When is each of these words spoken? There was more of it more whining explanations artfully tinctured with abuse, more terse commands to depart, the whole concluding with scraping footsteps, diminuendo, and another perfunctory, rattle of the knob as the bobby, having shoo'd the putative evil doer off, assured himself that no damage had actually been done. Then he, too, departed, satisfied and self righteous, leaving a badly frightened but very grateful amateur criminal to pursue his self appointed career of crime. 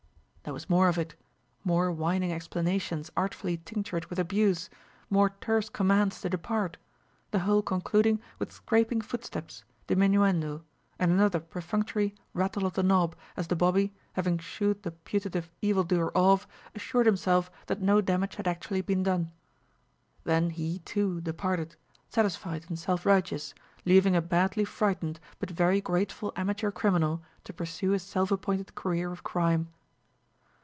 There 0.43 0.53
was 0.55 0.71
more 0.71 0.89
of 0.89 0.97
it 0.97 1.15
more 1.63 1.91
whining 1.91 2.33
explanations 2.33 3.11
artfully 3.15 3.57
tinctured 3.57 4.07
with 4.07 4.17
abuse, 4.17 4.71
more 5.07 5.29
terse 5.39 5.69
commands 5.69 6.19
to 6.21 6.31
depart, 6.31 6.77
the 7.29 7.39
whole 7.41 7.61
concluding 7.61 8.19
with 8.39 8.51
scraping 8.51 8.99
footsteps, 9.01 9.63
diminuendo, 9.87 10.63
and 10.97 11.11
another 11.11 11.39
perfunctory, 11.39 12.15
rattle 12.33 12.65
of 12.65 12.73
the 12.73 12.81
knob 12.83 13.15
as 13.37 13.47
the 13.47 13.55
bobby, 13.55 13.93
having 14.13 14.39
shoo'd 14.39 14.81
the 14.81 14.89
putative 14.91 15.49
evil 15.61 15.83
doer 15.83 16.11
off, 16.15 16.47
assured 16.75 17.05
himself 17.05 17.49
that 17.67 17.79
no 17.79 18.01
damage 18.01 18.35
had 18.37 18.47
actually 18.47 18.81
been 18.81 19.03
done. 19.03 19.31
Then 20.23 20.49
he, 20.49 20.79
too, 20.79 21.21
departed, 21.21 21.75
satisfied 22.09 22.65
and 22.67 22.79
self 22.79 23.05
righteous, 23.05 23.53
leaving 23.85 24.15
a 24.17 24.23
badly 24.23 24.65
frightened 24.65 25.19
but 25.39 25.51
very 25.51 25.79
grateful 25.81 26.33
amateur 26.35 26.71
criminal 26.71 27.21
to 27.43 27.53
pursue 27.53 27.91
his 27.91 28.01
self 28.03 28.31
appointed 28.31 28.73
career 28.73 29.11
of 29.13 29.23
crime. 29.23 29.69